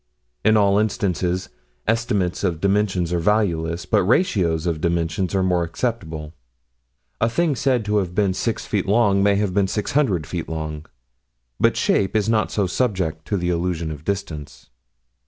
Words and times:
In 0.43 0.57
all 0.57 0.79
instances, 0.79 1.49
estimates 1.87 2.43
of 2.43 2.59
dimensions 2.59 3.13
are 3.13 3.19
valueless, 3.19 3.85
but 3.85 4.01
ratios 4.01 4.65
of 4.65 4.81
dimensions 4.81 5.35
are 5.35 5.43
more 5.43 5.63
acceptable. 5.63 6.33
A 7.19 7.29
thing 7.29 7.55
said 7.55 7.85
to 7.85 7.97
have 7.97 8.15
been 8.15 8.33
six 8.33 8.65
feet 8.65 8.87
long 8.87 9.21
may 9.21 9.35
have 9.35 9.53
been 9.53 9.67
six 9.67 9.91
hundred 9.91 10.25
feet 10.25 10.49
long; 10.49 10.87
but 11.59 11.77
shape 11.77 12.15
is 12.15 12.27
not 12.27 12.49
so 12.49 12.65
subject 12.65 13.25
to 13.25 13.37
the 13.37 13.49
illusions 13.51 13.91
of 13.93 14.03
distance. 14.03 14.71